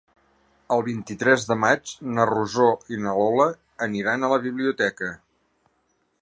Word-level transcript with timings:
El 0.75 0.79
vint-i-tres 0.85 1.43
de 1.49 1.57
maig 1.63 1.93
na 2.15 2.25
Rosó 2.31 2.71
i 2.97 2.99
na 3.03 3.13
Lola 3.19 3.47
aniran 3.89 4.23
a 4.23 4.31
la 4.33 4.41
biblioteca. 4.49 5.13